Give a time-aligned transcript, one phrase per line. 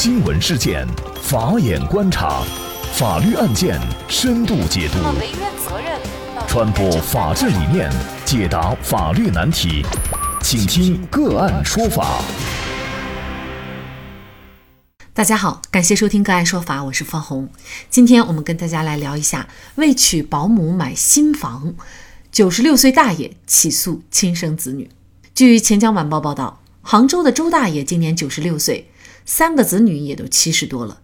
[0.00, 0.86] 新闻事件，
[1.20, 2.44] 法眼观察，
[2.94, 3.76] 法律案件
[4.08, 4.98] 深度解读，
[6.46, 7.90] 传播法治理念，
[8.24, 9.84] 解答法律难题，
[10.40, 12.22] 请听个案说法。
[15.12, 17.48] 大家好，感谢收听个案说法，我是方红。
[17.90, 21.74] 今天我们跟大家来聊一下，为娶保姆买新房，
[22.30, 24.88] 九十六岁大爷起诉亲生子女。
[25.34, 28.88] 据钱江晚报报道，杭州的周大爷今年九十六岁。
[29.30, 31.02] 三个子女也都七十多了，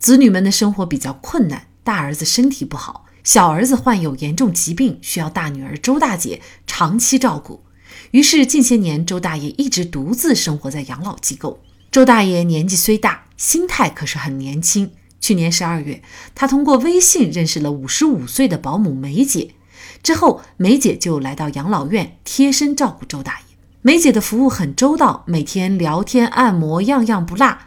[0.00, 1.68] 子女们的生活比较困难。
[1.84, 7.62] 大儿子身体不好，小儿子患有严重疾病，需要大女儿周大姐长期照顾。
[8.10, 11.62] 于是近些年，周大爷一直独自生活在养老机构。
[11.92, 14.90] 周大爷年纪虽大，心态可是很年轻。
[15.20, 16.02] 去年十二月，
[16.34, 19.54] 他通过微信认识了五十五岁的保姆梅姐，
[20.02, 23.44] 之后梅姐就来到养老院贴身照顾周大爷。
[23.82, 27.60] 梅姐的服务很周到，每天聊天、按摩，样样不落。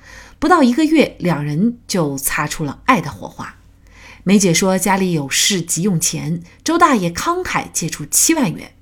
[0.43, 3.55] 不到一个月，两人就擦出了爱的火花。
[4.25, 8.73] 梅姐说家里有事急用钱，周大爷慷慨借出七万元。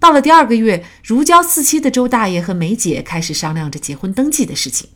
[0.00, 4.88] 到了第二个月，如胶似漆的周大爷和梅姐开始商量着结婚登记的事情。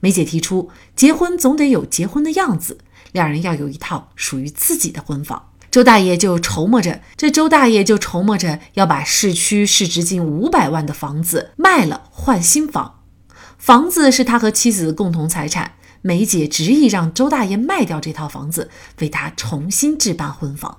[0.00, 2.76] 梅姐提出，结婚总得有结婚的样子，
[3.12, 5.52] 两人要有一套属于自己的婚房。
[5.70, 12.96] 周大爷就筹摸着，这周大爷就筹摸着要把市区市值近五百万的房子卖了换新房。
[13.68, 20.78] 房子是他和妻子共同财产，梅姐执意让周大爷卖掉这套房子，为他重新置办婚房。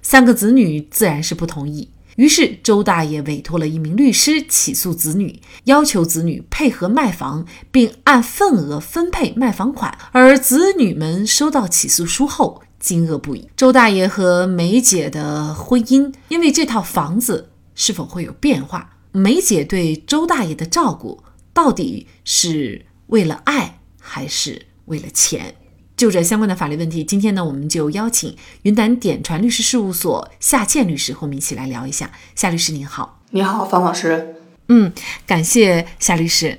[0.00, 9.98] 三个子女自然是不同意，于是周大爷委托了一名律师起诉子女，要求子女配合卖房，并按份额分配卖房款。
[10.12, 13.50] 而子女们收到起诉书后，惊愕不已。
[13.54, 18.92] 周大爷和梅姐的婚姻，因为这套房子是否会有变化？
[19.12, 21.22] 梅姐对周大爷的照顾，
[21.54, 25.54] 到底是为了爱还是为了钱？
[25.96, 32.10] 就这相关的法律问题，今天呢，我们就邀请云南典传律师事务所夏倩律师和我们一起来聊一下。
[32.34, 34.34] 夏律师您好，你好，方老师。
[34.66, 34.92] 嗯，
[35.24, 36.58] 感谢夏律师。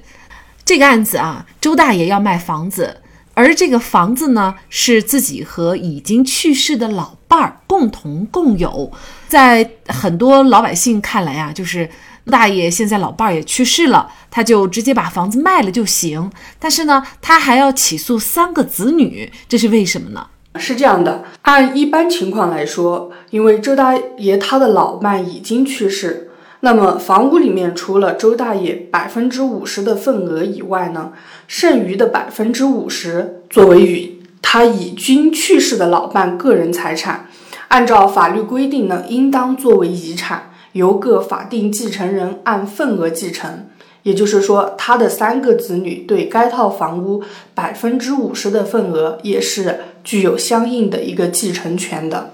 [0.63, 3.01] 这个案子啊，周大爷要卖房子。
[3.33, 8.93] 而这个房子呢，是自己和已经去世的老伴儿共同共有。
[9.27, 11.89] 在很多老百姓看来啊，就是
[12.31, 16.31] 大爷现在老伴儿也去世了，他就直接把房子卖了就行。
[16.59, 20.27] 但是呢，他还要起诉三个子女，这是为什么呢？
[20.57, 26.31] 是这样的，按一般情况来说，因为周大爷他的老伴已经去世。
[26.61, 31.11] 那么房屋里面除了周大爷百分之五十的份额以外呢，
[31.47, 37.27] 剩余的百分之五十作为与他已经去世的老伴个人财产，
[37.67, 43.67] 按照法律规定呢，应当作为遗产，由各法定继承人按份额继承。
[44.03, 47.23] 也就是说，他的三个子女对该套房屋
[47.55, 52.33] 百分之五十的份额也是具有相应的一个继承权的。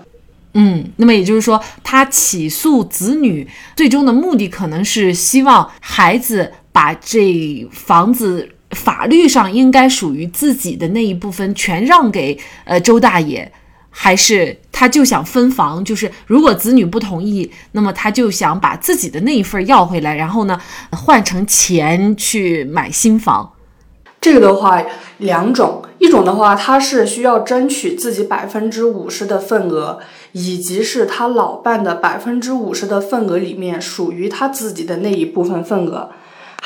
[0.53, 13.49] 嗯，那么也就是说，他起诉子女最终的目的，可能是希望孩子把这房子法律上应该属于自己的那一部分全让给呃周大爷，
[13.91, 15.85] 还是他就想分房？
[15.85, 20.59] 就是如果子女不同意，那么他就想把自己的那一份要回来，然后呢
[20.91, 23.53] 换成钱去买新房。
[24.19, 24.83] 这个的话，
[25.17, 29.99] 两种，一种的话，他是需要争取自己百分之五十的份额。
[30.33, 36.09] 以及是他老伴的百分之五十的份额里面属于他自己的那一部分份额，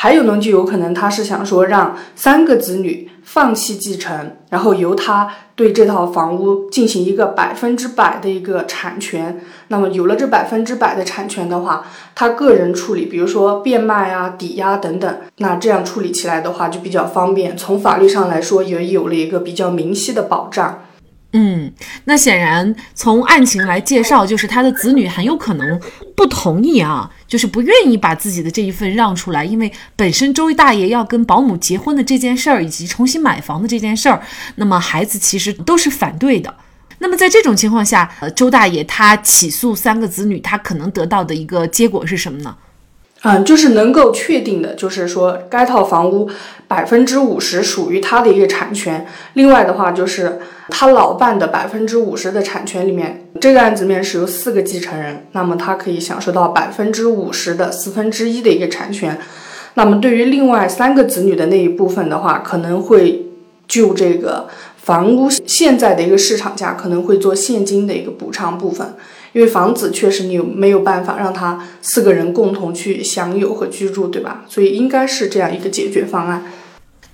[0.05, 9.41] 还有呢，就有可能他是想说让三个子女放弃继承，然后由他对这套房屋进行一个百分之百的一个产权。
[9.69, 17.57] 那么有了这百分之百的产权的话，他个人处理，比如说变卖啊、抵押等等，那这样处理起来的话就比较方便。
[17.57, 20.83] 从法律上来说，也有了一个比较明晰的保障。
[21.37, 21.69] 嗯，
[22.05, 25.77] 那显然从案情来介绍，就是他的子女很有可能
[26.15, 34.21] 不同意啊，就是不愿意把自己的这一份让出来，因为本身周大爷要跟保姆结婚的这件事儿，以及重新买房的这件事儿，
[34.55, 36.55] 那么孩子其实都是反对的。
[36.99, 42.55] 那么在这种情况下，呃，周大爷他起诉三个子女，他可能得到的一个结果是什么呢？
[43.23, 46.29] 嗯，就是能够确定的，就是说该套房屋
[46.75, 49.07] 百分之五十属于他的一个产权。
[49.35, 59.17] 另外的话，就是他老伴的百分之五十的产权里面，这个案子里面是由四个继承人，那么他可以享受到百分之五十的四分之一的一个产权。
[59.75, 63.25] 那么对于另外三个子女的那一部分的话，可能会
[63.65, 68.95] 就这个房屋现在的一个市场价，可能会做现金的一个补偿部分。
[69.31, 74.45] 因为房子确实你没有办法让他四个人共同去享有和居住，对吧？
[74.47, 76.45] 所以应该是这样一个解决方案。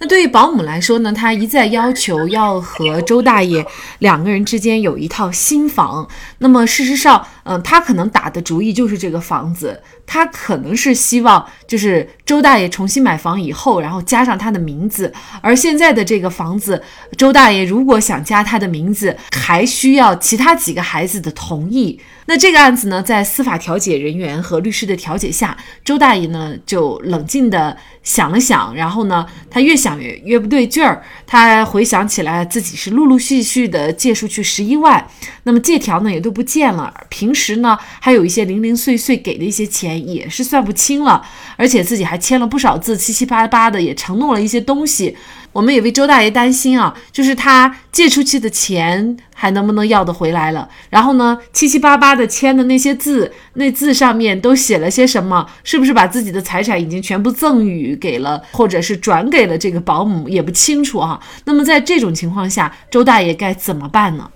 [0.02, 3.64] 那对于保姆来说呢，她一再要求要和周大爷
[4.00, 6.08] 两个人之间有一套新房。
[6.40, 15.12] 那么事实上，嗯，他可能打的主意就是这个房子，他可能是希望就是周大爷重新买房以后，然后加上他的名字。
[15.42, 16.82] 而现在的这个房子，
[17.18, 22.00] 周大爷如果想加他的名字，还需要其他几个孩子的同意。
[22.28, 31.04] 那这个案子呢，在司法调解人员和律师的调解下，周大爷呢就冷静地想了想，然后呢，他越想越越不对劲儿。
[31.26, 35.06] 他回想起来，自己是陆陆续续的借出去十一万，
[35.44, 36.94] 那么借条呢也都不见了。
[37.10, 41.26] 凭平时呢还有一些零零碎碎给的一些钱也是算不清了，
[41.56, 45.16] 而且自己还签了不少字，七七八八的也承诺了一些东西。
[45.54, 50.68] 我们也为周大爷担心啊，就是他借出去的钱还能不能要得回来了？
[50.90, 55.48] 然后呢，七七八八的签的那些字，那字上面都写了些什么？
[55.64, 60.28] 是不是把自己的财产已经全部赠与给了，或者是转给了这个保姆？
[60.28, 61.18] 也不清楚啊。
[61.46, 64.30] 那么在这种情况下，周大爷该怎么办呢？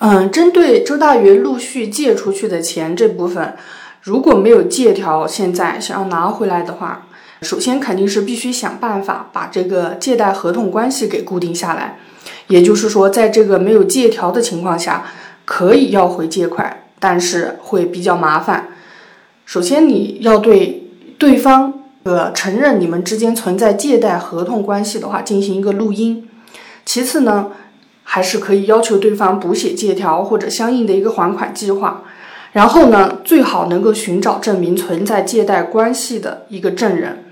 [0.00, 3.54] 嗯，针对周大元陆续借出去的钱这部分，
[4.02, 7.06] 如果没有借条，现在想要拿回来的话。
[7.42, 11.98] 首先肯定是必须想办法把这个借贷合同关系给固定下来，
[12.48, 15.06] 也就是说，在这个没有借条的情况下，
[15.46, 18.68] 可以要回借款，但是会比较麻烦。
[19.46, 26.28] 首先你要对对方呃承认你们之间存在借贷合同关系的话进行一个录音，
[26.84, 27.52] 其次呢，
[28.12, 32.02] 还是可以要求对方补写借条或者相应的一个还款计划，
[32.50, 37.22] 然后呢，最好能够寻找证明存在借贷关系的一个证人。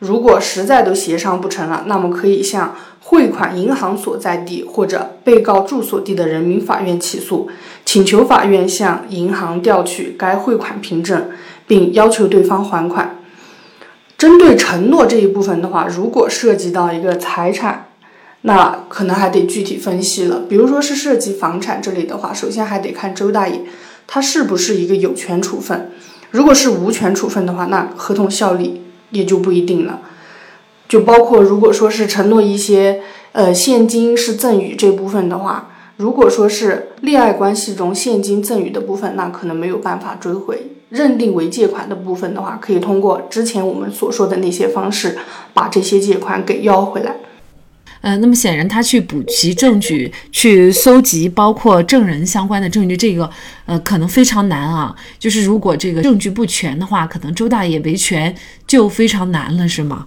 [0.00, 7.48] 如果实在都协商不成了，那么可以向汇款银行所在地或者被告住所地的人民法院起诉，
[7.86, 11.30] 请求法院向银行调取该汇款凭证，
[11.66, 13.18] 并要求对方还款。
[14.18, 17.87] 针对承诺这一部分的话，如果涉及到一个财产，
[18.42, 20.42] 那可能还得具体分析了。
[20.48, 23.62] 比如说是涉及房产这里的话，首先还得看周大爷
[24.06, 25.90] 他是不是一个有权处分。
[26.30, 28.82] 如果是无权处分的话，那合同效力。
[29.10, 30.02] 也就不一定了，
[30.86, 33.00] 就包括如果说是承诺一些
[33.32, 40.72] 呃现金是赠与这部分的话，如果说是恋爱关系中现金赠与的部分，那可能没有办法追回。
[40.90, 45.16] 认定为借款的部分的话，可以通过之前我们所说的那些方式，
[45.54, 47.16] 把这些借款给要回来。
[48.00, 53.28] 呃，那么显然他去补齐证据，去搜集包括证人相关的证据，这个
[53.66, 54.94] 呃可能非常难啊。
[55.18, 58.34] 就是如果这个证据不全的话，可能周大爷维权
[58.66, 60.06] 就非常难了，是吗？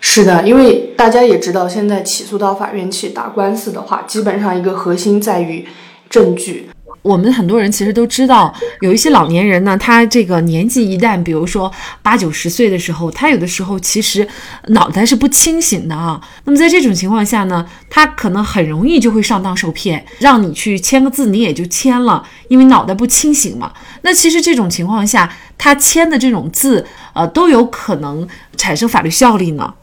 [0.00, 5.64] 是的，因为大家也知道，现在起诉到法院去打官司的话，基本上一个核心在于
[6.10, 6.66] 证据。
[7.02, 11.70] 我们很多人其实都知道，有一些老年人呢，他这个年纪一旦，比如说
[12.00, 14.26] 八九十岁的时候，他有的时候其实
[14.68, 16.20] 脑袋是不清醒的啊。
[16.44, 23.72] 那么在这种情况下呢，他可能很容易就会上当受骗，让你去签个字，你也就签了，因为脑袋不清醒嘛。
[24.02, 28.26] 那其实这种情况下，他签的这种字，呃，都有可能
[28.56, 29.74] 产生法律效力呢。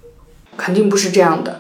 [0.56, 1.60] 肯定不是这样的。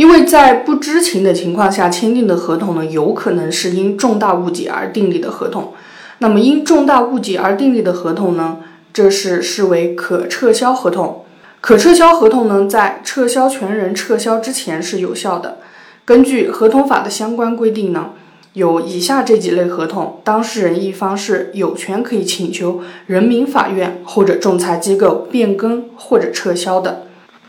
[0.00, 5.74] 因为在不知情的情况下签订的合同呢，有可能是因重大误解而订立的合同。
[6.20, 8.60] 那么因重大误解而订立的合同呢，
[8.94, 11.26] 这是视为可撤销合同。
[11.60, 15.58] 可撤销合同呢，在撤销权人撤销之前是有效的。
[16.06, 18.12] 根据合同法的相关规定呢，
[18.54, 27.02] 有以下这几类合同，当事人一方是有权可以请求人民法院或者仲裁机构变更或者撤销的。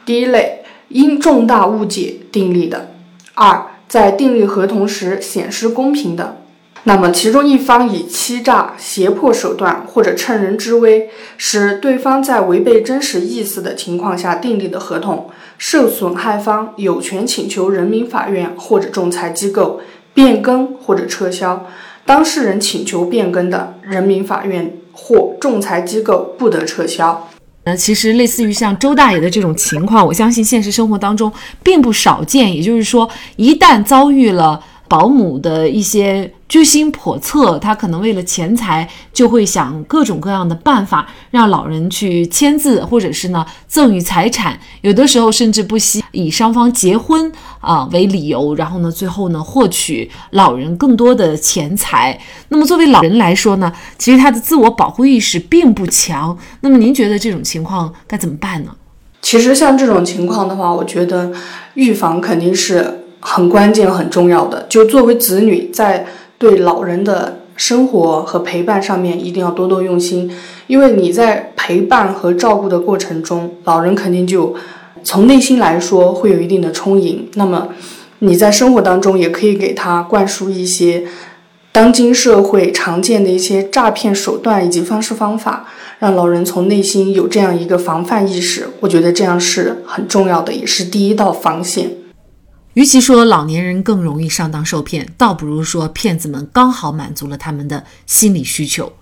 [0.05, 0.57] 第一类。
[0.93, 2.91] 因重大误解订立的，
[3.33, 6.37] 二在订立合同时显示公平的，
[6.83, 19.81] 那么其中一方以欺诈、胁迫手段或者趁人之危，使对方在违背真实意思的情况下订立的合同，受损害方有权请求人民法院或者仲裁机构
[20.13, 21.67] 变更或者撤销，
[22.05, 27.29] 当事人请求变更的，人民法院或仲裁机构不得撤销。
[27.63, 32.53] 那其实类似于像周大爷的这种情况，我相信现实生活当中并不少见。
[32.55, 34.59] 也就是说，一旦遭遇了
[34.91, 36.29] 保姆的一些。
[36.51, 47.31] 居心叵测，他可能为了钱财，就会想各种各样的办法让老人去签字，或者是呢赠与财产，有的时候甚至不惜以双方结婚
[47.61, 52.19] 啊为理由，然后呢最后呢获取老人更多的钱财。
[52.49, 56.37] 那么作为老人来说呢，其实他的自我保护意识并不强。
[56.59, 58.71] 那么您觉得这种情况该怎么办呢？
[59.21, 61.31] 其实像这种情况的话，我觉得
[61.75, 64.65] 预防肯定是很关键、很重要的。
[64.67, 66.05] 就作为子女在
[66.37, 70.29] 对老人的生活和陪伴上面一定要多多用心，
[70.67, 74.55] 因为你在陪伴和照顾的过程中，老人肯定就
[75.03, 77.29] 从内心来说会有一定的充盈。
[77.35, 77.69] 那么
[78.19, 81.03] 你在生活当中也可以给他灌输一些
[81.71, 85.67] 当今社会常见的一些诈骗手段以及方式方法，
[85.99, 88.67] 让老人从内心有这样一个防范意识。
[88.79, 91.91] 我觉得这样是很重要的，也是第一道防线。
[92.73, 98.93] 与其说老年人更容易上当受骗，倒不如说骗子们刚好满足了他们的心理需求。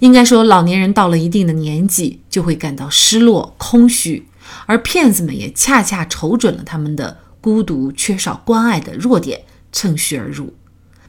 [0.00, 4.26] 应该说，老年人到了一定的年纪就会感到失落、空虚，
[4.66, 10.54] 而骗子们也恰恰瞅准了他们的孤独、缺少关爱的弱点，趁虚而入。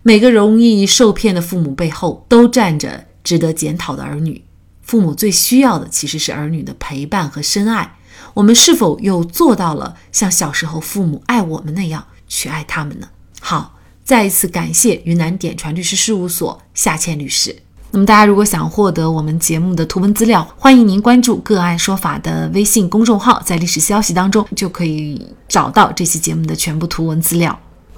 [0.03, 4.43] 每个容易受骗的父母背后，都站着值得检讨的儿女。
[4.81, 7.95] 父母最需要的其实是儿女的陪伴和深爱。
[8.33, 13.07] 我们是否又做到了像小时候父母爱我们那样去爱他们呢？
[13.39, 17.55] 好，再一次感谢云南典传律师事务所夏倩律师。
[17.93, 27.59] 那么，大家如果想获得我们节目的图文资料，欢迎您关注“个案说法”的微信公众号，在历史消息当中就可以找到这期节目的全部图文资料。